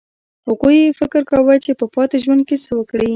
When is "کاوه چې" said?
1.31-1.71